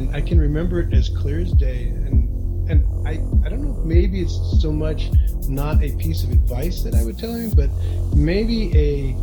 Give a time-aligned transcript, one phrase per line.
[0.00, 1.88] and I can remember it as clear as day.
[1.88, 3.12] And and I
[3.44, 5.10] I don't know, maybe it's so much
[5.48, 7.68] not a piece of advice that I would tell him, but
[8.14, 9.16] maybe a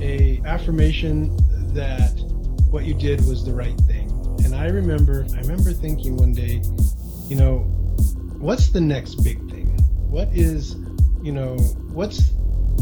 [0.00, 1.36] a affirmation
[1.74, 2.12] that
[2.70, 4.10] what you did was the right thing.
[4.44, 6.62] And I remember I remember thinking one day,
[7.28, 7.58] you know,
[8.38, 9.68] what's the next big thing?
[10.10, 10.74] What is,
[11.22, 11.56] you know,
[11.92, 12.32] what's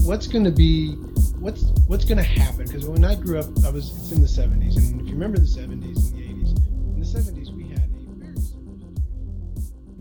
[0.06, 0.92] what's going to be
[1.38, 4.26] what's what's going to happen because when I grew up I was it's in the
[4.26, 5.83] 70s and if you remember the 70s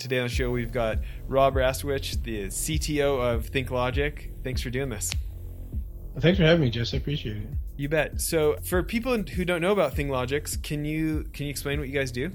[0.00, 4.30] Today on the show, we've got Rob Rastovich, the CTO of ThingLogix.
[4.42, 5.12] Thanks for doing this.
[6.18, 6.94] Thanks for having me, Jess.
[6.94, 7.48] I appreciate it.
[7.76, 8.18] You bet.
[8.18, 11.94] So, for people who don't know about ThingLogix, can you can you explain what you
[11.94, 12.30] guys do?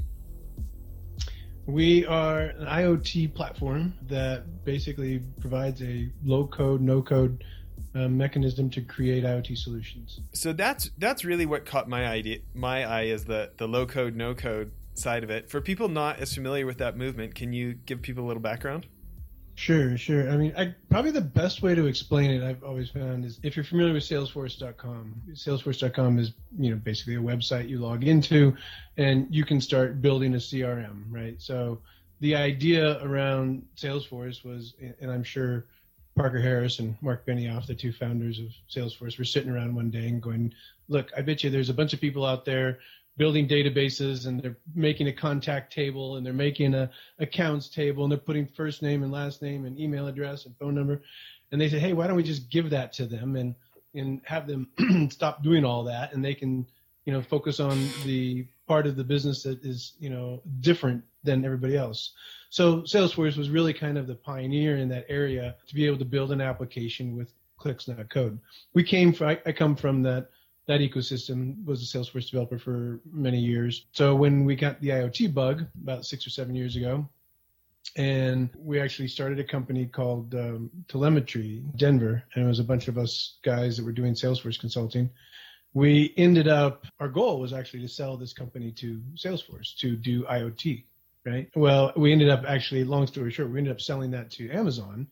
[1.66, 7.44] We are an IoT platform that basically provides a low code, no code
[7.96, 10.20] uh, mechanism to create IoT solutions.
[10.34, 14.16] So that's that's really what caught my idea my eye is the the low code,
[14.16, 15.50] no code side of it.
[15.50, 18.88] For people not as familiar with that movement, can you give people a little background?
[19.56, 20.30] Sure, sure.
[20.30, 23.56] I mean, I, probably the best way to explain it, I've always found, is if
[23.56, 25.22] you're familiar with Salesforce.com.
[25.32, 28.56] Salesforce.com is, you know, basically a website you log into,
[28.98, 31.42] and you can start building a CRM, right?
[31.42, 31.80] So
[32.20, 35.68] the idea around Salesforce was, and I'm sure
[36.18, 40.08] Parker Harris and Mark Benioff, the two founders of Salesforce, were sitting around one day
[40.08, 40.54] and going,
[40.90, 42.80] "Look, I bet you there's a bunch of people out there
[43.18, 48.12] building databases and they're making a contact table and they're making a accounts table and
[48.12, 51.02] they're putting first name and last name and email address and phone number.
[51.52, 53.56] And they say hey why don't we just give that to them and
[53.94, 54.68] and have them
[55.12, 56.14] stop doing all that?
[56.14, 56.68] And they can
[57.06, 61.46] you know focus on the part of the business that is you know different than
[61.46, 62.12] everybody else.
[62.50, 66.06] So salesforce was really kind of the pioneer in that area to be able to
[66.06, 68.40] build an application with clicks not code.
[68.74, 70.30] We came from I, I come from that
[70.68, 73.86] that ecosystem was a Salesforce developer for many years.
[73.92, 77.08] So when we got the IoT bug about six or seven years ago,
[77.96, 82.88] and we actually started a company called um, 2lemetry Denver, and it was a bunch
[82.88, 85.10] of us guys that were doing Salesforce consulting.
[85.74, 90.24] We ended up, our goal was actually to sell this company to Salesforce to do
[90.24, 90.86] IoT,
[91.26, 91.50] right?
[91.56, 95.08] Well, we ended up actually, long story short, we ended up selling that to Amazon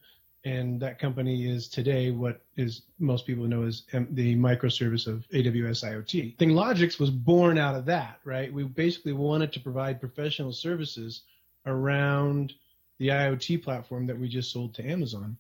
[0.46, 5.84] and that company is today what is most people know as the microservice of AWS
[5.84, 6.38] IoT.
[6.38, 8.52] ThingLogix was born out of that, right?
[8.52, 11.22] We basically wanted to provide professional services
[11.66, 12.54] around
[13.00, 15.38] the IoT platform that we just sold to Amazon.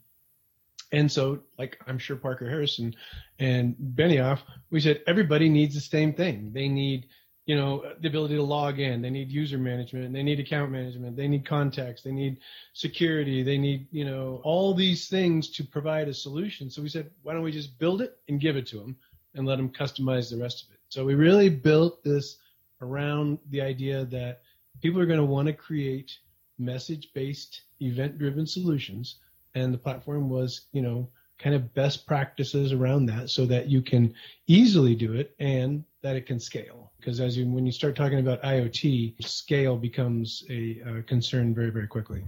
[0.93, 2.95] And so, like I'm sure Parker Harrison
[3.39, 4.39] and Benioff,
[4.69, 6.51] we said everybody needs the same thing.
[6.53, 7.07] They need
[7.45, 9.01] you know the ability to log in.
[9.01, 12.37] They need user management they need account management they need contacts they need
[12.73, 16.69] security they need you know all these things to provide a solution.
[16.69, 18.95] So we said why don't we just build it and give it to them
[19.35, 20.79] and let them customize the rest of it?
[20.89, 22.37] So we really built this
[22.81, 24.41] around the idea that
[24.81, 26.17] people are going to want to create
[26.57, 29.17] message based event driven solutions
[29.55, 31.09] and the platform was you know
[31.39, 34.13] kind of best practices around that so that you can
[34.47, 38.19] easily do it and that it can scale because as you when you start talking
[38.19, 42.23] about IoT, scale becomes a, a concern very very quickly.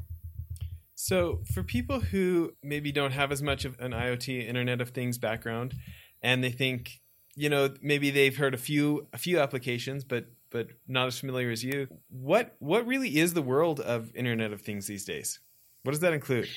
[0.95, 5.17] So, for people who maybe don't have as much of an IoT Internet of Things
[5.17, 5.75] background,
[6.21, 7.01] and they think,
[7.35, 11.51] you know, maybe they've heard a few a few applications, but but not as familiar
[11.51, 11.87] as you.
[12.09, 15.39] What what really is the world of Internet of Things these days?
[15.83, 16.49] What does that include?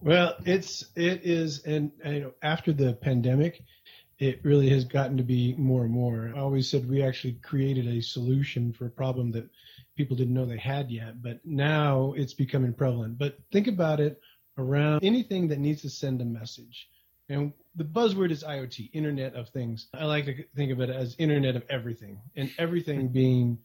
[0.00, 3.62] Well, it's it is, and, and you know, after the pandemic,
[4.18, 6.32] it really has gotten to be more and more.
[6.34, 9.48] I always said we actually created a solution for a problem that
[9.96, 13.18] people didn't know they had yet, but now it's becoming prevalent.
[13.18, 14.20] But think about it
[14.56, 16.88] around anything that needs to send a message.
[17.28, 19.88] And the buzzword is IoT, Internet of Things.
[19.94, 23.58] I like to think of it as Internet of Everything, and everything being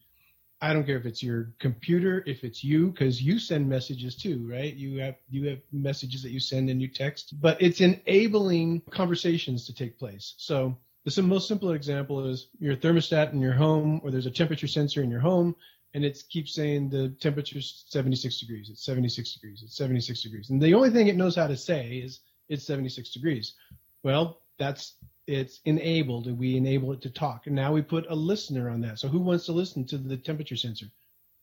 [0.64, 4.48] I don't care if it's your computer, if it's you, because you send messages too,
[4.50, 4.74] right?
[4.74, 9.66] You have you have messages that you send and you text, but it's enabling conversations
[9.66, 10.36] to take place.
[10.38, 14.68] So the most simple example is your thermostat in your home, or there's a temperature
[14.68, 15.54] sensor in your home,
[15.94, 18.70] and it keeps saying the temperature's 76 degrees.
[18.70, 19.64] It's 76 degrees.
[19.66, 20.50] It's 76 degrees.
[20.50, 23.56] And the only thing it knows how to say is it's 76 degrees.
[24.02, 24.96] Well, that's
[25.28, 28.82] it's enabled and we enable it to talk and now we put a listener on
[28.82, 30.88] that so who wants to listen to the temperature sensor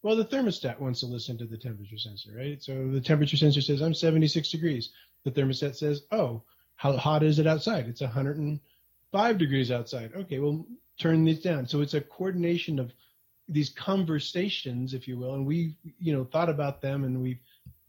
[0.02, 2.62] Well, the thermostat wants to listen to the temperature sensor, right?
[2.62, 4.90] So the temperature sensor says, I'm 76 degrees.
[5.24, 6.42] The thermostat says, oh,
[6.76, 7.86] how hot is it outside?
[7.86, 10.12] It's 105 degrees outside.
[10.16, 10.64] Okay, well,
[10.98, 11.66] turn these down.
[11.66, 12.92] So it's a coordination of
[13.46, 15.34] these conversations, if you will.
[15.34, 17.40] And we, you know, thought about them and we've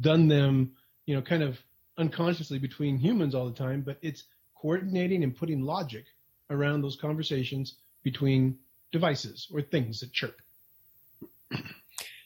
[0.01, 0.73] done them,
[1.05, 1.57] you know, kind of
[1.97, 4.23] unconsciously between humans all the time, but it's
[4.61, 6.05] coordinating and putting logic
[6.49, 8.57] around those conversations between
[8.91, 10.35] devices or things that chirp.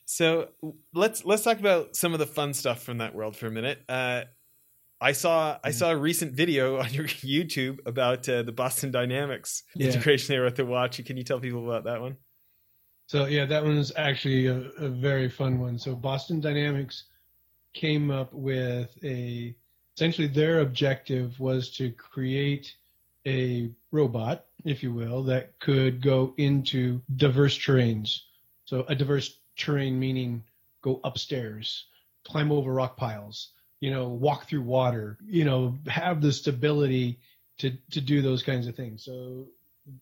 [0.06, 0.50] So
[0.94, 3.84] let's let's talk about some of the fun stuff from that world for a minute.
[3.90, 4.22] Uh,
[5.02, 5.74] I saw I mm.
[5.74, 9.88] saw a recent video on your YouTube about uh, the Boston Dynamics yeah.
[9.88, 11.04] integration there with the watch.
[11.04, 12.18] Can you tell people about that one?
[13.08, 15.78] So yeah, that one's actually a, a very fun one.
[15.78, 17.06] So Boston Dynamics
[17.74, 19.56] came up with a
[19.96, 22.76] essentially their objective was to create
[23.26, 28.22] a robot, if you will, that could go into diverse terrains.
[28.66, 30.44] So a diverse terrain meaning
[30.82, 31.86] go upstairs,
[32.24, 33.50] climb over rock piles,
[33.80, 37.20] you know, walk through water, you know, have the stability
[37.58, 39.04] to to do those kinds of things.
[39.04, 39.48] So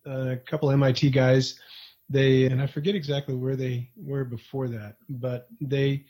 [0.06, 1.60] a couple MIT guys,
[2.10, 6.06] they and I forget exactly where they were before that, but they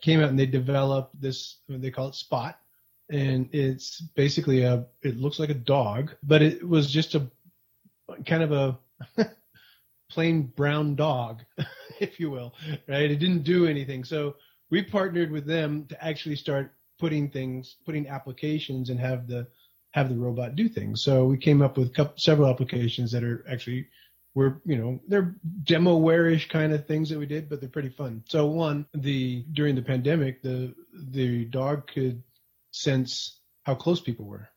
[0.00, 1.56] came out and they developed this.
[1.68, 2.58] They call it Spot,
[3.12, 4.86] and it's basically a.
[5.02, 7.28] It looks like a dog, but it was just a
[8.26, 8.78] kind of a
[10.10, 11.42] plain brown dog,
[12.00, 12.54] if you will,
[12.88, 13.10] right?
[13.10, 14.04] It didn't do anything.
[14.04, 14.36] So
[14.70, 19.46] we partnered with them to actually start putting things, putting applications, and have the
[19.92, 21.02] have the robot do things.
[21.04, 23.88] So we came up with couple, several applications that are actually
[24.34, 28.24] were you know they're demoware-ish kind of things that we did, but they're pretty fun.
[28.26, 30.74] So one, the during the pandemic, the
[31.10, 32.22] the dog could
[32.72, 34.48] sense how close people were,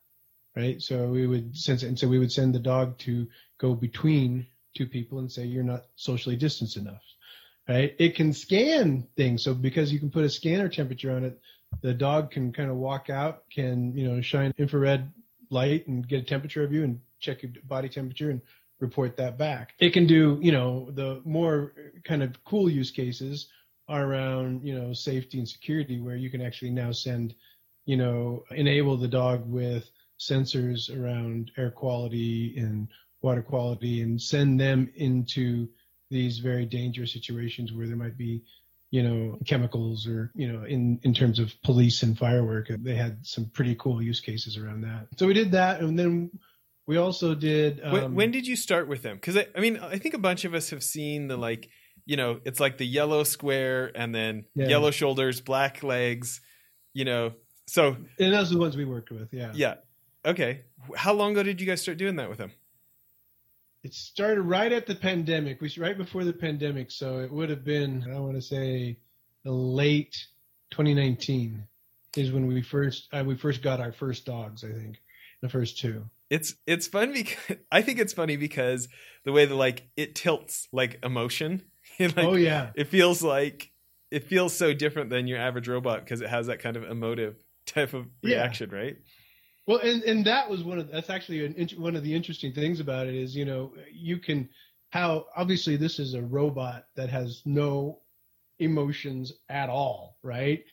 [0.56, 0.82] right?
[0.82, 3.28] So we would sense and so we would send the dog to
[3.58, 7.02] go between two people and say you're not socially distanced enough
[7.68, 7.96] right?
[7.98, 9.42] It can scan things.
[9.42, 11.40] So because you can put a scanner temperature on it
[11.82, 15.12] the dog can kind of walk out can you know shine infrared
[15.50, 18.40] light and get a temperature of you and check your body temperature and
[18.80, 19.74] report that back.
[19.78, 21.72] It can do you know the more
[22.04, 23.48] kind of cool use cases
[23.88, 27.34] are around you know safety and security where you can actually now send
[27.86, 29.88] you know enable the dog with
[30.18, 32.88] sensors around air quality and
[33.22, 35.68] water quality and send them into
[36.10, 38.42] these very dangerous situations where there might be
[38.90, 42.68] you know chemicals or you know in in terms of police and firework.
[42.68, 45.08] They had some pretty cool use cases around that.
[45.16, 46.30] So we did that and then
[46.86, 49.16] we also did um, when, when, did you start with them?
[49.16, 51.68] Because I, I, mean i think a bunch of us have seen the like
[52.04, 54.68] you know it's like the yellow square and then yeah.
[54.68, 56.40] yellow shoulders black legs
[56.94, 57.32] you know
[57.66, 59.74] so and those are the ones we worked with yeah yeah
[60.24, 60.62] okay
[60.96, 62.50] how long ago did you guys start doing that with them
[63.86, 65.60] it started right at the pandemic.
[65.60, 68.98] We right before the pandemic, so it would have been I want to say
[69.44, 70.26] the late
[70.72, 71.62] 2019
[72.16, 74.64] is when we first uh, we first got our first dogs.
[74.64, 74.96] I think
[75.40, 76.04] the first two.
[76.30, 78.88] It's it's fun because I think it's funny because
[79.22, 81.62] the way that like it tilts like emotion.
[82.00, 83.70] like, oh yeah, it feels like
[84.10, 87.36] it feels so different than your average robot because it has that kind of emotive
[87.76, 88.78] type of reaction, yeah.
[88.78, 88.96] right?
[89.66, 92.80] Well, and and that was one of that's actually an, one of the interesting things
[92.80, 94.48] about it is you know you can
[94.90, 98.00] how obviously this is a robot that has no
[98.58, 100.64] emotions at all, right?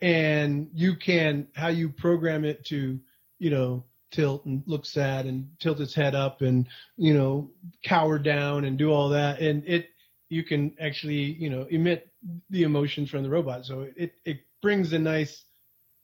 [0.00, 2.98] And you can how you program it to
[3.38, 6.66] you know tilt and look sad and tilt its head up and
[6.96, 7.50] you know
[7.84, 9.90] cower down and do all that and it
[10.30, 12.10] you can actually you know emit
[12.48, 15.44] the emotions from the robot so it it brings a nice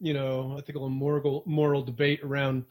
[0.01, 2.65] you know, I think a moral moral debate around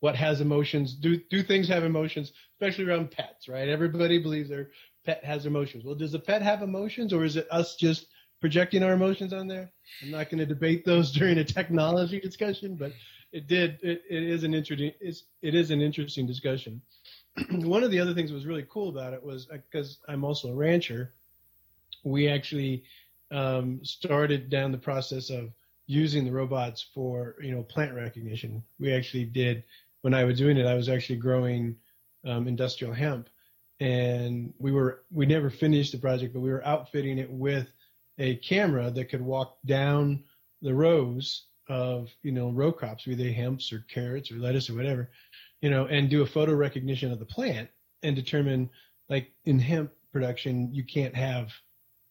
[0.00, 0.94] what has emotions.
[0.94, 3.68] Do do things have emotions, especially around pets, right?
[3.68, 4.70] Everybody believes their
[5.04, 5.84] pet has emotions.
[5.84, 8.06] Well, does the pet have emotions, or is it us just
[8.40, 9.70] projecting our emotions on there?
[10.02, 12.92] I'm not going to debate those during a technology discussion, but
[13.32, 13.78] it did.
[13.82, 14.92] It, it is an interesting.
[15.00, 16.80] It's, it is an interesting discussion.
[17.50, 20.24] One of the other things that was really cool about it was because uh, I'm
[20.24, 21.12] also a rancher.
[22.02, 22.82] We actually
[23.30, 25.50] um, started down the process of
[25.90, 28.62] using the robots for you know plant recognition.
[28.78, 29.64] We actually did
[30.02, 30.66] when I was doing it.
[30.66, 31.76] I was actually growing
[32.24, 33.28] um, industrial hemp,
[33.80, 37.66] and we were we never finished the project, but we were outfitting it with
[38.18, 40.22] a camera that could walk down
[40.62, 44.76] the rows of you know row crops, be they hemps or carrots or lettuce or
[44.76, 45.10] whatever,
[45.60, 47.68] you know, and do a photo recognition of the plant
[48.04, 48.70] and determine
[49.08, 51.52] like in hemp production you can't have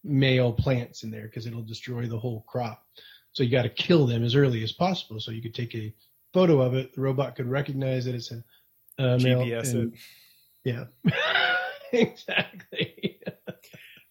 [0.03, 2.86] male plants in there because it'll destroy the whole crop.
[3.33, 5.19] So you got to kill them as early as possible.
[5.19, 5.93] So you could take a
[6.33, 6.93] photo of it.
[6.93, 8.43] The robot could recognize that it's a,
[8.98, 9.41] a male.
[9.41, 10.00] GPS and, it.
[10.63, 10.86] Yeah,
[11.93, 13.19] exactly.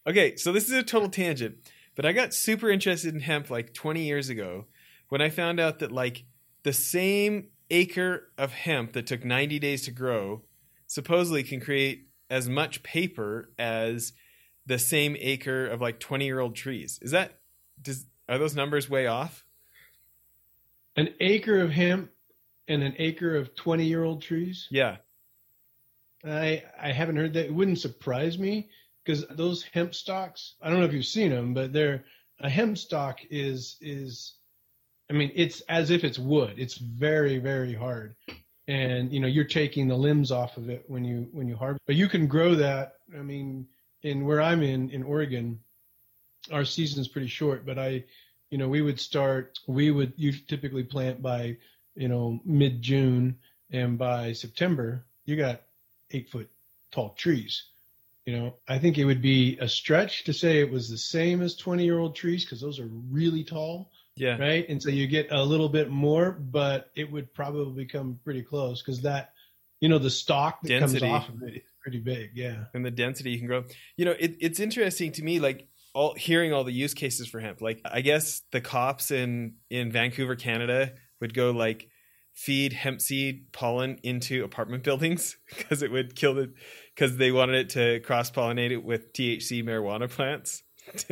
[0.07, 1.57] okay, so this is a total tangent,
[1.95, 4.65] But I got super interested in hemp like 20 years ago
[5.09, 6.25] when I found out that like
[6.63, 10.43] the same acre of hemp that took 90 days to grow
[10.87, 14.13] supposedly can create as much paper as
[14.65, 16.99] the same acre of like 20 year old trees.
[17.01, 17.39] Is that
[17.81, 19.43] does are those numbers way off?
[20.95, 22.11] An acre of hemp
[22.67, 24.67] and an acre of 20 year old trees?
[24.69, 24.97] Yeah.
[26.23, 27.45] I I haven't heard that.
[27.45, 28.69] It wouldn't surprise me
[29.03, 32.05] because those hemp stalks, I don't know if you've seen them, but they're
[32.39, 34.35] a hemp stock is is
[35.09, 36.55] I mean, it's as if it's wood.
[36.57, 38.15] It's very very hard.
[38.67, 41.81] And you know, you're taking the limbs off of it when you when you harvest.
[41.87, 42.95] But you can grow that.
[43.17, 43.67] I mean,
[44.03, 45.59] in where I'm in in Oregon,
[46.51, 48.05] our season is pretty short, but I
[48.49, 51.57] you know, we would start we would you typically plant by,
[51.95, 53.37] you know, mid June
[53.71, 55.61] and by September, you got
[56.11, 56.49] eight foot
[56.91, 57.63] tall trees.
[58.25, 61.41] You know, I think it would be a stretch to say it was the same
[61.41, 63.91] as 20 year old trees because those are really tall.
[64.15, 64.37] Yeah.
[64.37, 64.67] Right.
[64.67, 68.81] And so you get a little bit more, but it would probably come pretty close
[68.81, 69.33] because that,
[69.79, 70.99] you know, the stock that Density.
[70.99, 72.31] comes off of it is pretty big.
[72.35, 72.65] Yeah.
[72.73, 73.63] and the density you can grow.
[73.95, 75.67] You know, it, it's interesting to me, like
[75.99, 77.61] all hearing all the use cases for hemp.
[77.61, 81.89] Like, I guess the cops in in Vancouver, Canada, would go like
[82.33, 86.53] feed hemp seed pollen into apartment buildings because it would kill the
[86.95, 90.63] because they wanted it to cross pollinate it with THC marijuana plants.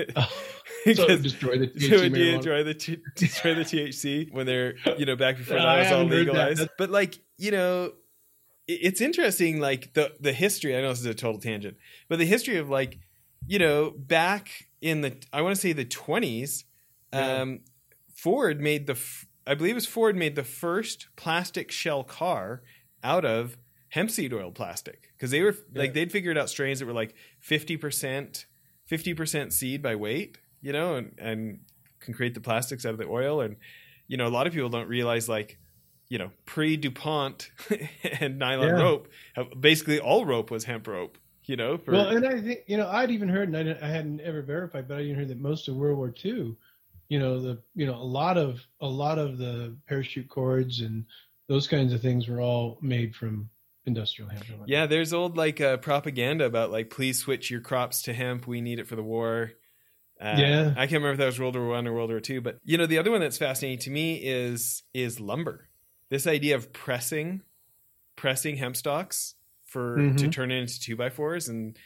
[0.85, 4.45] So it would destroy the it THC would destroy the t- destroy the THC when
[4.45, 6.15] they're you know back before I that was all haven't that.
[6.15, 6.69] legalized.
[6.77, 7.91] But like you know,
[8.67, 10.77] it- it's interesting like the the history.
[10.77, 11.75] I know this is a total tangent,
[12.07, 12.99] but the history of like
[13.45, 16.65] you know back in the I want to say the twenties,
[17.13, 17.41] Yeah.
[17.41, 17.59] um,
[18.15, 22.61] Ford made the f- I believe it was Ford made the first plastic shell car
[23.03, 23.57] out of
[23.89, 27.15] hemp seed oil plastic because they were like they'd figured out strains that were like
[27.39, 28.45] fifty percent
[28.85, 31.59] fifty percent seed by weight, you know, and and
[31.99, 33.41] can create the plastics out of the oil.
[33.41, 33.55] And
[34.07, 35.57] you know, a lot of people don't realize like
[36.09, 37.49] you know pre Dupont
[38.19, 38.81] and nylon Yeah.
[38.83, 39.07] rope,
[39.59, 41.17] basically all rope was hemp rope.
[41.47, 43.89] You know, for, Well, and I think you know I'd even heard, and I, I
[43.89, 46.55] hadn't ever verified, but I even heard that most of World War II,
[47.07, 51.05] you know, the you know a lot of a lot of the parachute cords and
[51.47, 53.49] those kinds of things were all made from
[53.85, 54.43] industrial hemp.
[54.65, 58.45] Yeah, there's old like uh, propaganda about like please switch your crops to hemp.
[58.45, 59.53] We need it for the war.
[60.19, 60.73] Uh, Yeah.
[60.75, 62.77] I can't remember if that was World War One or World War Two, but you
[62.77, 65.69] know the other one that's fascinating to me is is lumber.
[66.09, 67.43] This idea of pressing
[68.17, 69.35] pressing hemp stalks
[69.77, 70.31] for to Mhm.
[70.35, 71.77] turn it into two by fours and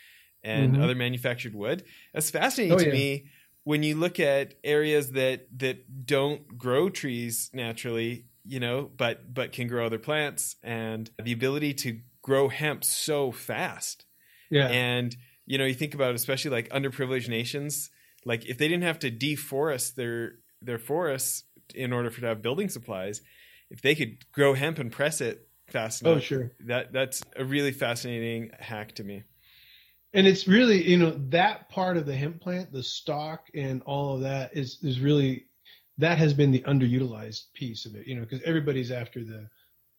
[0.43, 0.81] and Mhm.
[0.83, 1.83] other manufactured wood.
[2.13, 2.87] That's fascinating Oh, to yeah.
[2.87, 3.27] me
[3.63, 9.51] when you look at areas that that don't grow trees naturally, you know, but but
[9.51, 14.05] can grow other plants and the ability to grow hemp so fast.
[14.49, 17.89] yeah, And you know, you think about especially like underprivileged nations,
[18.25, 21.43] like if they didn't have to deforest their their forests
[21.73, 23.21] in order for to have building supplies,
[23.69, 26.51] if they could grow hemp and press it fast oh sure.
[26.61, 29.23] that that's a really fascinating hack to me.
[30.13, 34.15] And it's really you know that part of the hemp plant, the stock and all
[34.15, 35.45] of that is is really
[35.97, 38.07] that has been the underutilized piece of it.
[38.07, 39.49] You know, because everybody's after the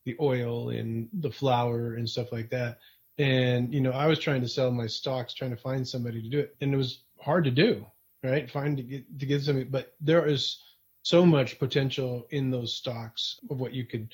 [0.05, 2.79] the oil and the flour and stuff like that.
[3.19, 6.29] And you know, I was trying to sell my stocks, trying to find somebody to
[6.29, 7.87] do it, and it was hard to do,
[8.23, 8.51] right?
[8.51, 10.59] Find to get to get somebody, but there is
[11.03, 14.13] so much potential in those stocks of what you could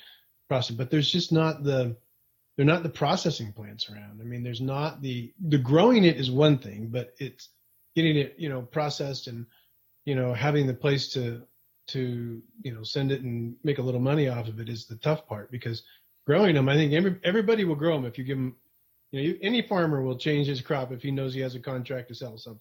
[0.48, 1.96] process, but there's just not the
[2.56, 4.20] they're not the processing plants around.
[4.20, 7.50] I mean, there's not the the growing it is one thing, but it's
[7.94, 9.46] getting it, you know, processed and
[10.04, 11.42] you know having the place to
[11.88, 14.96] to you know send it and make a little money off of it is the
[14.96, 15.82] tough part because
[16.26, 18.56] growing them, I think every, everybody will grow them if you give them.
[19.10, 21.60] You know, you, any farmer will change his crop if he knows he has a
[21.60, 22.60] contract to sell something,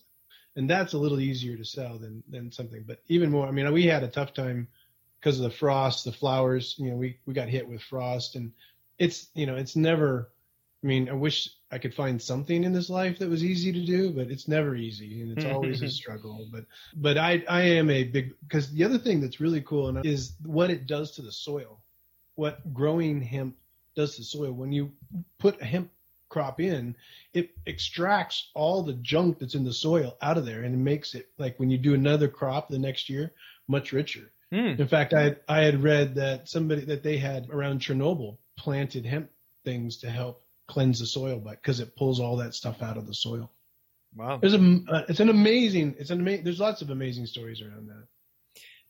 [0.56, 2.84] and that's a little easier to sell than than something.
[2.88, 4.67] But even more, I mean, we had a tough time
[5.19, 6.75] because of the frost, the flowers.
[6.77, 8.51] You know, we we got hit with frost, and
[8.97, 10.29] it's you know, it's never.
[10.83, 13.83] I mean, I wish I could find something in this life that was easy to
[13.83, 16.47] do, but it's never easy, and it's always a struggle.
[16.51, 20.05] But but I I am a big because the other thing that's really cool and
[20.05, 21.81] is what it does to the soil,
[22.36, 23.55] what growing hemp
[23.95, 24.51] does to the soil.
[24.51, 24.91] When you
[25.39, 25.89] put a hemp
[26.29, 26.95] crop in,
[27.33, 31.15] it extracts all the junk that's in the soil out of there and it makes
[31.15, 33.33] it like when you do another crop the next year
[33.67, 34.31] much richer.
[34.51, 34.79] Hmm.
[34.79, 39.05] In fact, I had, I had read that somebody that they had around Chernobyl planted
[39.05, 39.29] hemp
[39.65, 43.07] things to help cleanse the soil, but because it pulls all that stuff out of
[43.07, 43.51] the soil.
[44.15, 44.39] Wow.
[44.41, 47.87] There's a uh, it's an amazing it's an amazing there's lots of amazing stories around
[47.87, 48.07] that.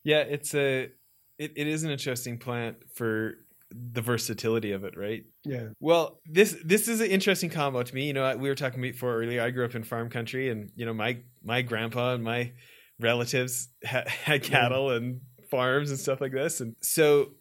[0.03, 0.91] Yeah, it's a
[1.37, 3.35] it, it is an interesting plant for
[3.71, 5.25] the versatility of it, right?
[5.43, 5.69] Yeah.
[5.79, 8.07] Well, this this is an interesting combo to me.
[8.07, 9.41] You know, we were talking before earlier.
[9.41, 12.53] I grew up in farm country, and you know, my my grandpa and my
[12.99, 17.31] relatives ha- had cattle and farms and stuff like this, and so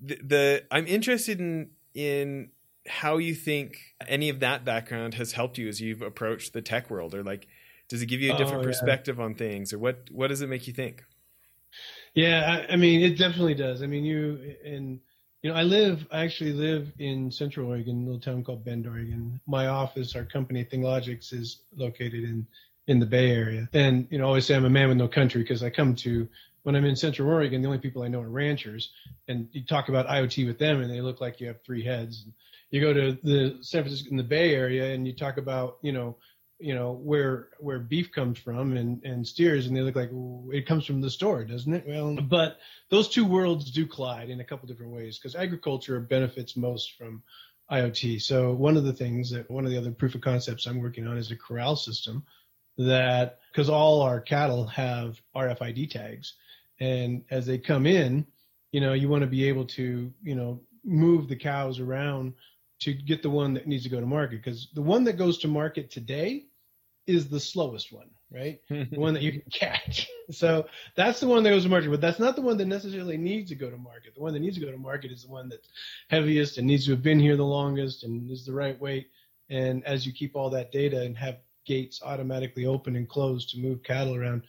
[0.00, 2.50] the, the I'm interested in in
[2.86, 3.76] how you think
[4.08, 7.46] any of that background has helped you as you've approached the tech world, or like,
[7.88, 8.68] does it give you a oh, different oh, yeah.
[8.68, 11.04] perspective on things, or what what does it make you think?
[12.14, 13.82] Yeah, I, I mean, it definitely does.
[13.82, 15.00] I mean, you and
[15.42, 18.86] you know, I live, I actually live in Central Oregon, a little town called Bend,
[18.86, 19.40] Oregon.
[19.46, 22.46] My office, our company, ThingLogix, is located in
[22.88, 23.68] in the Bay Area.
[23.72, 25.94] And you know, I always say I'm a man with no country because I come
[25.96, 26.28] to
[26.62, 28.90] when I'm in Central Oregon, the only people I know are ranchers,
[29.28, 32.24] and you talk about IoT with them, and they look like you have three heads.
[32.70, 35.92] You go to the San Francisco in the Bay Area, and you talk about you
[35.92, 36.16] know
[36.62, 40.10] you know where where beef comes from and and steers and they look like
[40.52, 44.40] it comes from the store doesn't it well but those two worlds do collide in
[44.40, 47.22] a couple different ways because agriculture benefits most from
[47.70, 50.80] iot so one of the things that one of the other proof of concepts i'm
[50.80, 52.24] working on is a corral system
[52.78, 56.34] that because all our cattle have rfid tags
[56.80, 58.26] and as they come in
[58.72, 62.32] you know you want to be able to you know move the cows around
[62.80, 65.38] to get the one that needs to go to market because the one that goes
[65.38, 66.46] to market today
[67.06, 68.60] is the slowest one, right?
[68.68, 70.08] the one that you can catch.
[70.30, 73.16] So that's the one that goes to market, but that's not the one that necessarily
[73.16, 74.14] needs to go to market.
[74.14, 75.68] The one that needs to go to market is the one that's
[76.10, 79.08] heaviest and needs to have been here the longest and is the right weight.
[79.50, 83.60] And as you keep all that data and have gates automatically open and close to
[83.60, 84.42] move cattle around,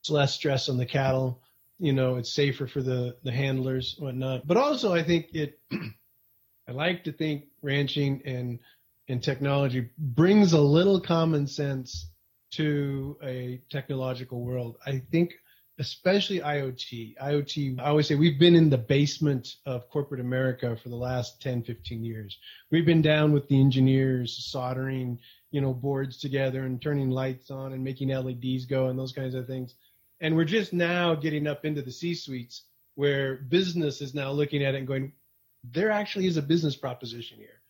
[0.00, 1.40] it's less stress on the cattle.
[1.80, 4.46] You know, it's safer for the the handlers, whatnot.
[4.46, 5.58] But also, I think it.
[6.68, 8.60] I like to think ranching and
[9.08, 12.10] in technology brings a little common sense
[12.52, 14.76] to a technological world.
[14.86, 15.32] I think
[15.80, 17.16] especially IoT.
[17.16, 21.40] IoT, I always say we've been in the basement of corporate America for the last
[21.40, 22.38] 10, 15 years.
[22.70, 25.18] We've been down with the engineers soldering,
[25.50, 29.34] you know, boards together and turning lights on and making LEDs go and those kinds
[29.34, 29.74] of things.
[30.20, 32.62] And we're just now getting up into the C suites
[32.94, 35.12] where business is now looking at it and going,
[35.64, 37.60] there actually is a business proposition here.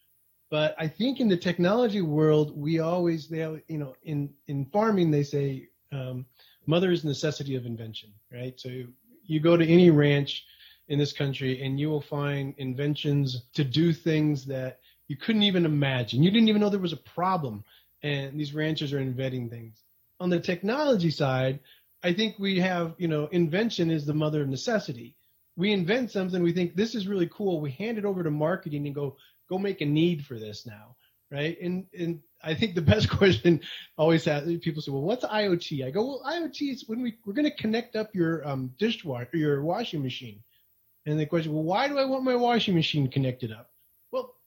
[0.50, 5.10] But I think in the technology world, we always, they, you know, in, in farming,
[5.10, 6.26] they say um,
[6.66, 8.58] mother is necessity of invention, right?
[8.58, 8.92] So you,
[9.24, 10.44] you go to any ranch
[10.88, 15.64] in this country and you will find inventions to do things that you couldn't even
[15.64, 16.22] imagine.
[16.22, 17.62] You didn't even know there was a problem.
[18.02, 19.82] And these ranchers are inventing things.
[20.18, 21.60] On the technology side,
[22.02, 25.16] I think we have, you know, invention is the mother of necessity.
[25.56, 27.60] We invent something, we think this is really cool.
[27.60, 29.16] We hand it over to marketing and go,
[29.48, 30.96] go make a need for this now,
[31.30, 31.58] right?
[31.60, 33.60] And and I think the best question
[33.98, 35.84] always has people say, well, what's IoT?
[35.84, 39.36] I go, well, IoT is when we we're going to connect up your um, dishwasher,
[39.36, 40.42] your washing machine.
[41.06, 43.69] And the question, well, why do I want my washing machine connected up?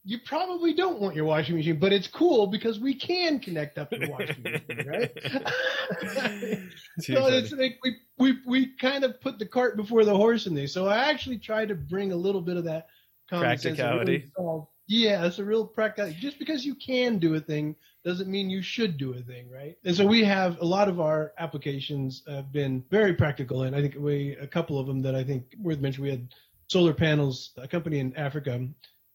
[0.04, 3.90] You probably don't want your washing machine, but it's cool because we can connect up
[3.92, 5.12] your washing machine, right?
[7.00, 10.54] so it's like we, we we kind of put the cart before the horse in
[10.54, 10.74] these.
[10.74, 12.88] So I actually try to bring a little bit of that
[13.30, 14.20] common practicality.
[14.20, 16.12] Sense really yeah, it's a real practical.
[16.12, 19.76] Just because you can do a thing doesn't mean you should do a thing, right?
[19.84, 23.80] And so we have a lot of our applications have been very practical, and I
[23.80, 26.04] think we a couple of them that I think worth mentioning.
[26.04, 26.34] We had
[26.68, 28.66] solar panels, a company in Africa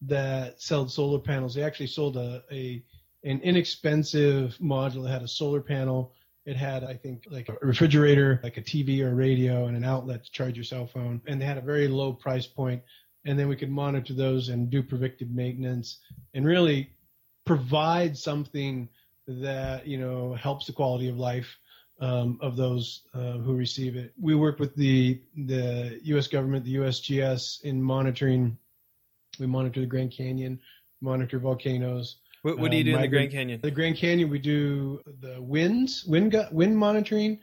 [0.02, 1.56] that sold solar panels.
[1.56, 2.84] They actually sold a, a
[3.24, 6.14] an inexpensive module that had a solar panel.
[6.46, 9.84] It had, I think, like a refrigerator, like a TV or a radio, and an
[9.84, 11.22] outlet to charge your cell phone.
[11.28, 12.82] And they had a very low price point.
[13.26, 16.00] and then we could monitor those and do predictive maintenance
[16.34, 16.90] and really
[17.46, 18.88] provide something
[19.28, 21.58] that you know helps the quality of life
[22.00, 24.14] um, of those uh, who receive it.
[24.20, 26.28] We work with the the U.S.
[26.28, 28.58] government, the USGS, in monitoring.
[29.40, 30.60] We monitor the Grand Canyon,
[31.02, 32.18] monitor volcanoes.
[32.42, 33.60] What, what do you um, do in the Grand Canyon?
[33.62, 37.40] The Grand Canyon, we do the winds, wind wind monitoring,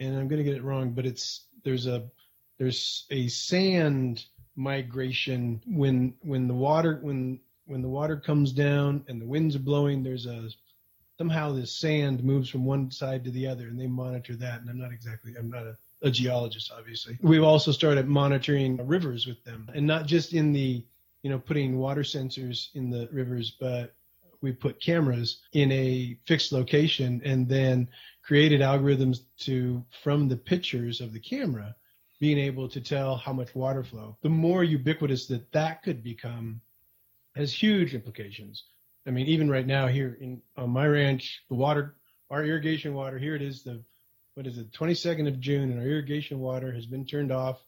[0.00, 2.08] and I'm going to get it wrong, but it's there's a
[2.58, 4.24] there's a sand
[4.56, 9.60] migration when when the water when when the water comes down and the winds are
[9.60, 10.48] blowing there's a
[11.18, 14.70] somehow the sand moves from one side to the other and they monitor that and
[14.70, 19.42] i'm not exactly i'm not a, a geologist obviously we've also started monitoring rivers with
[19.44, 20.82] them and not just in the
[21.26, 23.96] you know putting water sensors in the rivers but
[24.42, 27.88] we put cameras in a fixed location and then
[28.22, 31.74] created algorithms to from the pictures of the camera
[32.20, 36.60] being able to tell how much water flow, the more ubiquitous that that could become
[37.34, 38.62] has huge implications.
[39.04, 41.96] I mean, even right now here in on my ranch, the water,
[42.30, 43.82] our irrigation water, here it is the,
[44.34, 47.58] what is it, 22nd of June, and our irrigation water has been turned off.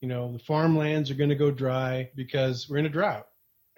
[0.00, 3.26] You know, the farmlands are going to go dry because we're in a drought,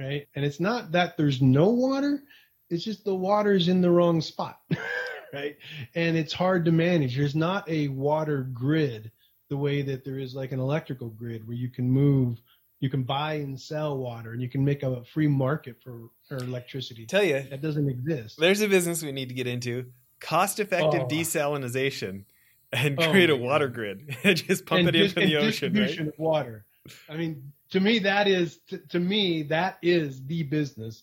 [0.01, 0.27] right?
[0.35, 2.23] And it's not that there's no water,
[2.71, 4.59] it's just the water is in the wrong spot.
[5.33, 5.57] right?
[5.95, 7.17] And it's hard to manage.
[7.17, 9.11] There's not a water grid
[9.51, 12.41] the way that there is like an electrical grid where you can move,
[12.81, 16.37] you can buy and sell water, and you can make a free market for, for
[16.37, 17.07] electricity.
[17.07, 18.39] Tell you, that doesn't exist.
[18.39, 19.87] There's a business we need to get into:
[20.21, 21.09] cost-effective Oh.
[21.09, 22.25] desalinization,
[22.73, 23.75] and Oh create a water God.
[23.75, 24.17] grid.
[24.25, 25.49] And just pump and it dis- into the ocean, right?
[25.81, 26.65] distribution of water.
[27.09, 31.03] I mean, to me, that is to, to me that is the business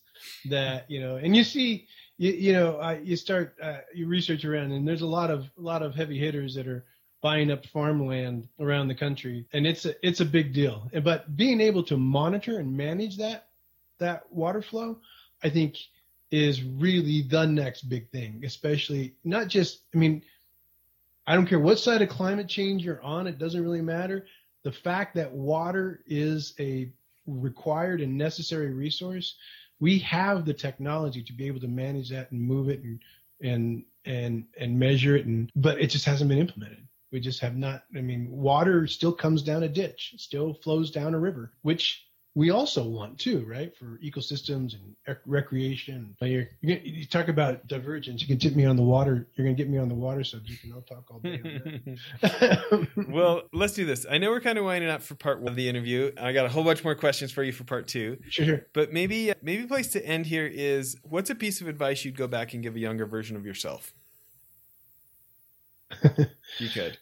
[0.50, 1.18] that you know.
[1.18, 5.02] And you see, you, you know, uh, you start uh, you research around, and there's
[5.04, 6.86] a lot of a lot of heavy hitters that are
[7.22, 10.90] buying up farmland around the country, and it's a it's a big deal.
[11.04, 13.50] But being able to monitor and manage that
[14.00, 15.00] that water flow,
[15.44, 15.78] I think,
[16.32, 18.42] is really the next big thing.
[18.44, 20.24] Especially not just, I mean,
[21.28, 24.26] I don't care what side of climate change you're on, it doesn't really matter.
[24.64, 26.92] The fact that water is a
[27.26, 29.36] required and necessary resource,
[29.80, 33.00] we have the technology to be able to manage that and move it and
[33.42, 36.88] and and and measure it and but it just hasn't been implemented.
[37.12, 41.14] We just have not I mean, water still comes down a ditch, still flows down
[41.14, 42.05] a river, which
[42.36, 43.76] we also want too, right?
[43.78, 46.14] For ecosystems and rec- recreation.
[46.20, 48.22] Now you're, you talk about divergence.
[48.22, 49.26] You can tip me on the water.
[49.36, 52.90] You're going to get me on the water subject, and I'll talk all day.
[53.10, 54.06] well, let's do this.
[54.10, 56.12] I know we're kind of winding up for part one of the interview.
[56.20, 58.18] I got a whole bunch more questions for you for part two.
[58.30, 58.68] sure, sure.
[58.74, 62.18] But maybe uh, maybe place to end here is what's a piece of advice you'd
[62.18, 63.94] go back and give a younger version of yourself?
[66.60, 66.98] you could.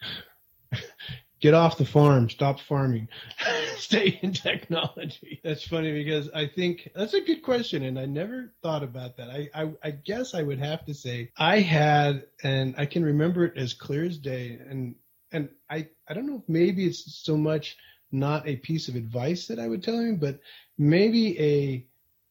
[1.44, 2.30] Get off the farm.
[2.30, 3.10] Stop farming.
[3.76, 5.42] Stay in technology.
[5.44, 9.30] That's funny because I think that's a good question, and I never thought about that.
[9.30, 13.44] I, I I guess I would have to say I had, and I can remember
[13.44, 14.58] it as clear as day.
[14.70, 14.96] And
[15.34, 17.76] and I I don't know if maybe it's so much
[18.10, 20.40] not a piece of advice that I would tell him, but
[20.78, 21.86] maybe a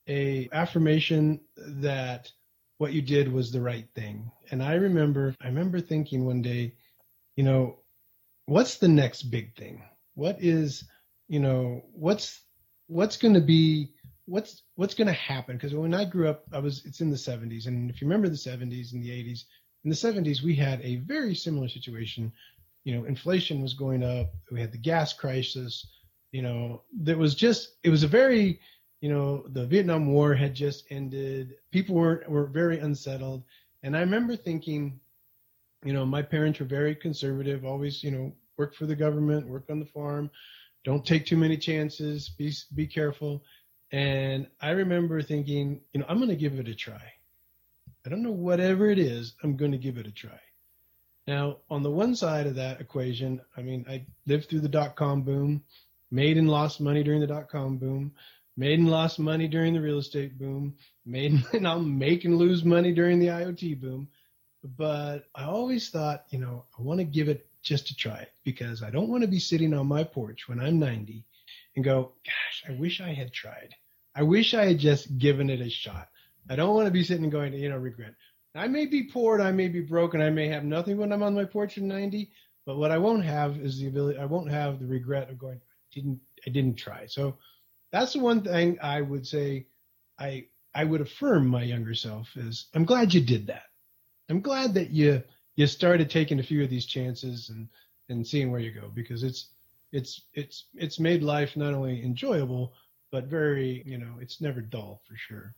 [0.08, 2.32] a affirmation that
[2.78, 4.32] what you did was the right thing.
[4.50, 6.76] And I remember I remember thinking one day,
[7.36, 7.81] you know,
[8.52, 9.82] what's the next big thing?
[10.14, 10.84] What is,
[11.26, 12.42] you know, what's
[12.86, 13.92] what's going to be
[14.26, 17.16] what's what's going to happen because when I grew up I was it's in the
[17.16, 19.44] 70s and if you remember the 70s and the 80s
[19.84, 22.30] in the 70s we had a very similar situation
[22.84, 25.86] you know inflation was going up we had the gas crisis
[26.30, 28.60] you know there was just it was a very
[29.00, 33.42] you know the Vietnam War had just ended people were were very unsettled
[33.82, 35.00] and I remember thinking
[35.84, 39.64] you know my parents were very conservative always you know work for the government work
[39.70, 40.30] on the farm.
[40.84, 42.28] Don't take too many chances.
[42.28, 43.42] Be be careful.
[43.92, 47.12] And i remember thinking you know i'm going to give it a try.
[48.04, 50.40] I don't know whatever it is i'm going to give it a try.
[51.26, 54.96] Now on the one side of that equation i mean i lived through the dot
[54.96, 55.62] com boom
[56.10, 58.12] made and lost money during the dot com boom
[58.56, 62.64] made and lost money during the real estate boom made and i'll make and lose
[62.64, 64.08] money during the iot boom.
[64.64, 68.32] But I always thought, you know, I want to give it just to try it
[68.44, 71.24] because I don't want to be sitting on my porch when I'm 90
[71.76, 73.74] and go, gosh, I wish I had tried.
[74.14, 76.08] I wish I had just given it a shot.
[76.50, 78.14] I don't want to be sitting and going, you know, regret.
[78.54, 81.12] I may be poor and I may be broke and I may have nothing when
[81.12, 82.30] I'm on my porch at 90,
[82.66, 85.56] but what I won't have is the ability, I won't have the regret of going,
[85.58, 87.06] I didn't, I didn't try.
[87.06, 87.38] So
[87.92, 89.66] that's the one thing I would say
[90.18, 93.64] I, I would affirm my younger self is I'm glad you did that.
[94.28, 95.22] I'm glad that you
[95.56, 97.68] you started taking a few of these chances and
[98.08, 99.50] and seeing where you go because it's
[99.92, 102.74] it's it's it's made life not only enjoyable
[103.10, 105.54] but very you know it's never dull for sure.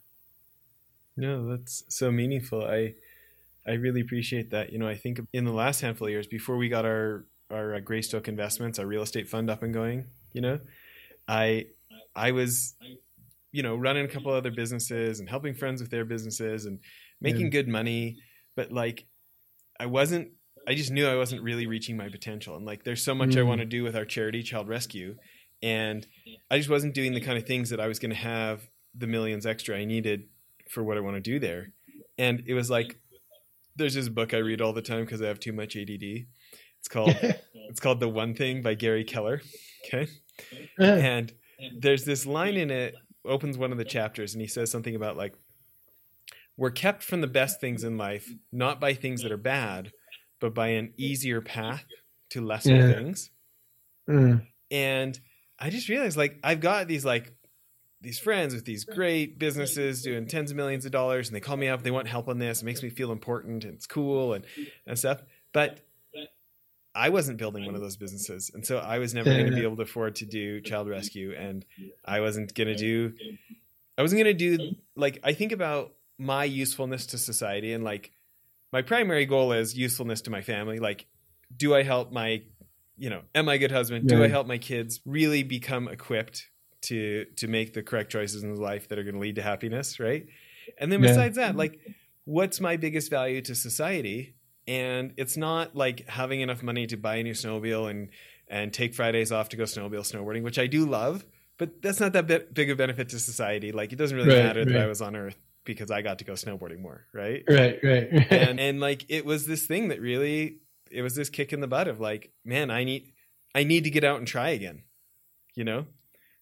[1.16, 2.64] No, that's so meaningful.
[2.64, 2.94] I
[3.66, 4.72] I really appreciate that.
[4.72, 7.76] You know, I think in the last handful of years before we got our our
[7.76, 10.60] uh, Greystoke investments, our real estate fund up and going, you know,
[11.28, 11.68] I
[12.14, 12.76] I was
[13.52, 16.80] you know running a couple other businesses and helping friends with their businesses and
[17.20, 17.50] making Yeah.
[17.50, 18.18] good money,
[18.56, 19.06] but like
[19.80, 20.32] I wasn't
[20.66, 22.56] I just knew I wasn't really reaching my potential.
[22.56, 23.46] And like there's so much I Mm.
[23.46, 25.16] want to do with our charity Child Rescue
[25.62, 26.06] and
[26.50, 28.62] I just wasn't doing the kind of things that I was going to have
[28.94, 30.24] the millions extra I needed
[30.70, 31.72] for what I want to do there.
[32.18, 32.98] And it was like
[33.76, 36.26] there's this book I read all the time because I have too much ADD.
[36.78, 37.14] It's called
[37.70, 39.42] it's called The One Thing by Gary Keller.
[39.86, 40.06] Okay.
[40.78, 41.32] And
[41.78, 45.16] there's this line in it opens one of the chapters and he says something about
[45.16, 45.34] like
[46.56, 49.90] we're kept from the best things in life not by things that are bad
[50.40, 51.84] but by an easier path
[52.30, 52.92] to lesser Yeah.
[52.94, 53.30] things
[54.08, 54.46] Mm.
[54.70, 55.18] and
[55.58, 57.32] i just realized like i've got these like
[58.02, 61.56] these friends with these great businesses doing tens of millions of dollars and they call
[61.56, 64.34] me up they want help on this it makes me feel important and it's cool
[64.34, 64.44] and,
[64.86, 65.22] and stuff
[65.54, 65.80] but
[66.94, 69.62] i wasn't building one of those businesses and so i was never going to be
[69.62, 71.64] able to afford to do child rescue and
[72.04, 73.12] i wasn't going to do
[73.96, 78.12] i wasn't going to do like i think about my usefulness to society and like
[78.72, 80.78] my primary goal is usefulness to my family.
[80.78, 81.06] Like,
[81.56, 82.44] do I help my,
[82.96, 84.08] you know, am I a good husband?
[84.08, 86.50] Do I help my kids really become equipped
[86.82, 90.00] to to make the correct choices in life that are going to lead to happiness,
[90.00, 90.26] right?
[90.78, 91.00] And then Yeah.
[91.00, 91.78] besides that, like,
[92.24, 94.36] what's my biggest value to society?
[94.66, 98.10] And it's not like having enough money to buy a new snowmobile and
[98.48, 101.24] and take Fridays off to go snowmobile snowboarding, which I do love,
[101.58, 103.72] but that's not that big a benefit to society.
[103.72, 106.24] Like, it doesn't really Right, matter that I was on Earth because I got to
[106.24, 107.42] go snowboarding more, right?
[107.48, 108.32] Right, right, right.
[108.32, 110.58] and and like it was this thing that really
[110.90, 113.10] it was this kick in the butt of like man i need
[113.54, 114.82] i need to get out and try again
[115.56, 115.86] you know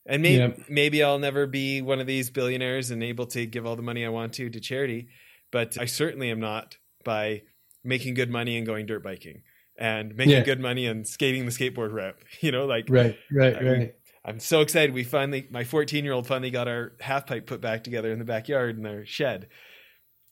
[0.04, 3.76] and maybe maybe i'll never be one of these billionaires and able to give all
[3.76, 5.08] the money i want to to charity
[5.52, 7.40] but i certainly am not by
[7.84, 9.42] making good money and going dirt biking
[9.78, 10.42] and making Yeah.
[10.42, 13.94] good money and skating the skateboard route you know like right, right, I mean, right.
[14.24, 17.60] I'm so excited we finally my 14 year old finally got our half pipe put
[17.60, 19.48] back together in the backyard in our shed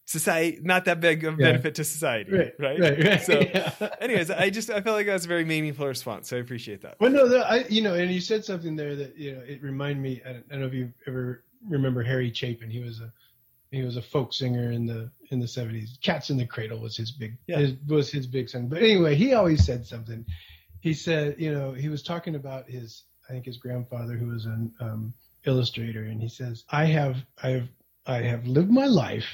[0.07, 1.47] society not that big of Yeah.
[1.53, 3.23] benefit to society Right, right, right, right.
[3.23, 3.73] so Yeah.
[4.01, 6.83] anyways i just i felt like that was a very meaningful response so i appreciate
[6.83, 9.41] that Well, no, the, I, you know, and you said something there that you know
[9.41, 10.21] it reminded me.
[10.27, 12.71] I don't, I don't know if you ever remember Harry Chapin.
[12.71, 13.13] He was a
[13.71, 15.97] he was a folk singer in the in the seventies.
[16.03, 17.59] Cats in the Cradle was his big Yeah.
[17.59, 18.69] his, was his big song.
[18.69, 20.25] But anyway, he always said something.
[20.81, 24.45] He said, you know, he was talking about his I think his grandfather who was
[24.45, 25.15] an um,
[25.47, 27.69] illustrator, and he says, I have I have
[28.05, 29.29] I have lived my life,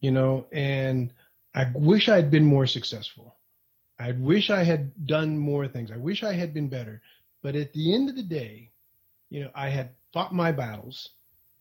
[0.00, 1.12] you know, and
[1.54, 3.36] I wish I'd been more successful.
[4.00, 5.92] I wish I had done more things.
[5.92, 7.02] I wish I had been better.
[7.40, 8.72] But at the end of the day,
[9.28, 11.10] you know, I had fought my battles.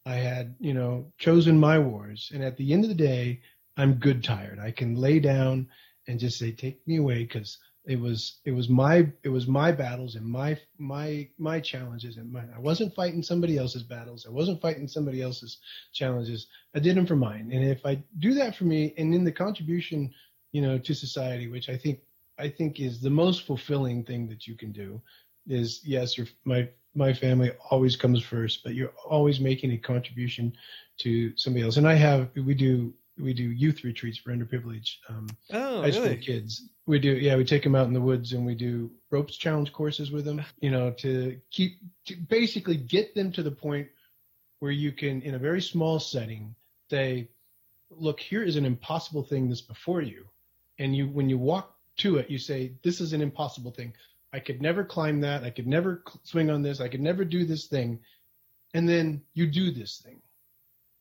[0.07, 2.31] I had, you know, chosen my wars.
[2.33, 3.41] And at the end of the day,
[3.77, 4.57] I'm good tired.
[4.57, 5.67] I can lay down
[6.07, 9.71] and just say, take me away because it was it was my it was my
[9.71, 14.27] battles and my my my challenges and my I wasn't fighting somebody else's battles.
[14.27, 15.57] I wasn't fighting somebody else's
[15.91, 16.45] challenges.
[16.75, 17.49] I did them for mine.
[17.51, 20.13] And if I do that for me and in the contribution,
[20.51, 22.01] you know, to society, which I think
[22.37, 25.01] I think is the most fulfilling thing that you can do
[25.47, 30.53] is yes, your my my family always comes first, but you're always making a contribution
[30.99, 31.77] to somebody else.
[31.77, 36.03] And I have we do we do youth retreats for underprivileged um, oh high school
[36.05, 36.69] really kids.
[36.89, 39.71] We do yeah, we take them out in the woods and we do ropes challenge
[39.71, 43.89] courses with them, you know, to keep to basically get them to the point
[44.57, 46.55] where you can in a very small setting
[46.89, 47.29] say
[47.91, 50.25] look, here is an impossible thing that's before you.
[50.79, 53.93] And you when you walk to it, you say this is an impossible thing.
[54.33, 55.43] I could never climb that.
[55.43, 56.81] I could never swing on this.
[56.81, 57.99] I could never do this thing.
[58.73, 60.19] And then you do this thing.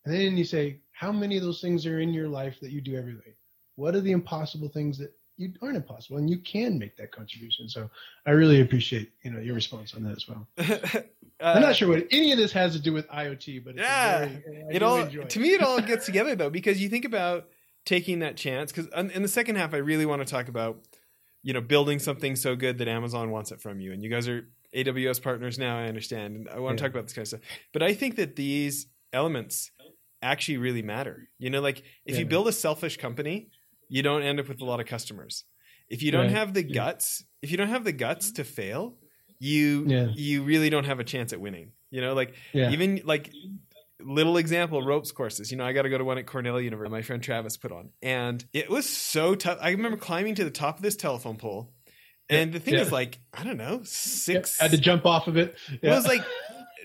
[0.04, 2.82] And then you say, how many of those things are in your life that you
[2.82, 3.36] do every day?
[3.76, 7.68] What are the impossible things that you aren't impossible and you can make that contribution?
[7.68, 7.88] So
[8.26, 10.46] I really appreciate, you know, your response on that as well.
[11.40, 13.88] I'm Uh, not sure what any of this has to do with IoT, but it's
[13.88, 14.26] Yeah.
[14.26, 14.42] very,
[14.74, 17.48] it all to me it all gets together though because you think about
[17.86, 20.84] taking that chance because in the second half i really want to talk about
[21.42, 24.28] you know building something so good that amazon wants it from you and you guys
[24.28, 26.88] are aws partners now i understand and i want to Yeah.
[26.88, 27.40] talk about this kind of stuff
[27.72, 29.70] but i think that these elements
[30.20, 33.48] actually really matter you know like if you build a selfish company
[33.88, 35.44] you don't end up with a lot of customers
[35.88, 36.30] if you don't Right.
[36.32, 36.74] have the Yeah.
[36.74, 38.96] guts if you don't have the guts to fail
[39.38, 40.08] you Yeah.
[40.14, 42.70] you really don't have a chance at winning you know like Yeah.
[42.72, 43.30] even like
[44.00, 46.92] little example ropes courses you know i got to go to one at cornell university
[46.92, 50.50] my friend travis put on and it was so tough i remember climbing to the
[50.52, 51.72] top of this telephone pole
[52.30, 55.56] and the thing is like i don't know six had to jump off of it.
[55.82, 56.22] it was like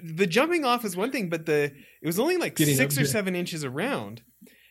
[0.04, 1.66] the jumping off was one thing but the
[2.02, 4.24] it was only like Getting six up or seven inches around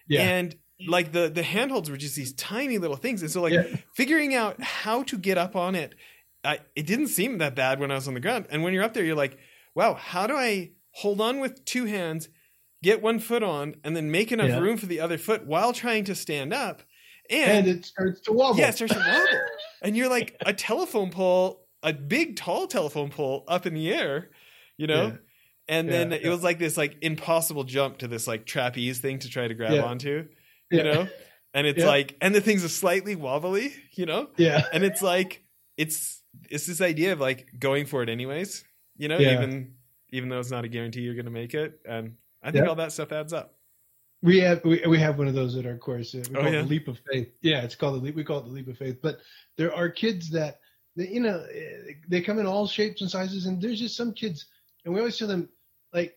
[0.08, 0.22] yeah.
[0.22, 0.56] and
[0.88, 3.64] like the the handholds were just these tiny little things and so like Yeah.
[3.94, 5.94] figuring out how to get up on it
[6.44, 8.82] I, it didn't seem that bad when i was on the ground and when you're
[8.82, 9.38] up there you're like
[9.74, 12.28] wow how do i hold on with two hands
[12.82, 14.58] get one foot on and then make enough Yeah.
[14.58, 16.82] room for the other foot while trying to stand up
[17.30, 18.58] and and, it starts to wobble.
[18.58, 19.40] yeah it starts to wobble
[19.82, 24.30] and you're like a telephone pole a big tall telephone pole up in the air
[24.76, 25.16] you know Yeah.
[25.68, 29.28] and then it was like this like impossible jump to this like trapeze thing to
[29.28, 29.82] try to grab Yeah.
[30.72, 30.92] Onto Yeah.
[30.92, 31.08] you know
[31.54, 31.86] and it's Yeah.
[31.86, 34.66] like and the things are slightly wobbly you know Yeah.
[34.72, 35.44] and it's like
[35.76, 38.64] it's it's this idea of like going for it anyways
[38.96, 39.34] you know Yeah.
[39.34, 39.74] even
[40.10, 42.92] even though it's not a guarantee you're gonna make it and i think all that
[42.92, 43.54] stuff adds up
[44.22, 46.14] We have we, we have one of those at our course.
[46.14, 46.62] We Oh, call it yeah?
[46.62, 47.32] the leap of faith.
[47.42, 48.14] Yeah, it's called the leap.
[48.14, 48.98] We call it the leap of faith.
[49.02, 49.18] But
[49.58, 50.60] there are kids that
[50.94, 51.44] they, you know
[52.08, 54.46] they come in all shapes and sizes, and there's just some kids,
[54.84, 55.48] and we always tell them
[55.92, 56.16] like,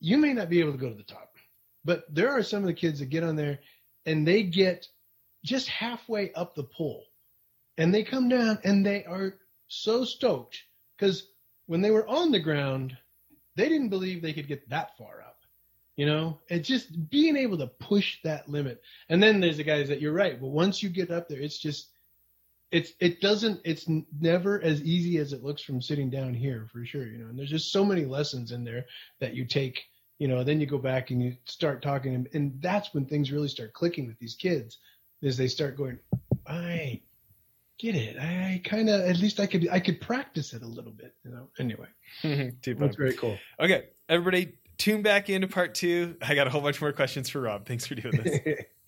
[0.00, 1.36] you may not be able to go to the top,
[1.84, 3.58] but there are some of the kids that get on there,
[4.06, 4.88] and they get
[5.44, 7.04] just halfway up the pole,
[7.78, 9.34] and they come down, and they are
[9.68, 10.62] so stoked
[10.98, 11.26] because
[11.66, 12.96] when they were on the ground,
[13.56, 15.36] they didn't believe they could get that far up
[15.96, 18.82] You know, it's just being able to push that limit.
[19.08, 20.40] And then there's the guys that you're right.
[20.40, 21.90] But once you get up there, it's just
[22.70, 23.86] it's it doesn't it's
[24.20, 27.06] never as easy as it looks from sitting down here for sure.
[27.06, 28.86] You know, and there's just so many lessons in there
[29.20, 29.82] that you take.
[30.18, 33.32] You know, then you go back and you start talking, and, and that's when things
[33.32, 34.78] really start clicking with these kids,
[35.20, 35.98] is they start going,
[36.46, 37.00] I
[37.78, 38.16] get it.
[38.18, 41.14] I kind of at least I could I could practice it a little bit.
[41.24, 41.48] You know.
[41.58, 41.88] Anyway,
[42.22, 43.38] that's very cool.
[43.58, 46.16] Okay, everybody, tune back into part two.
[46.22, 47.66] I got a whole bunch more questions for Rob.
[47.66, 48.64] Thanks for doing this.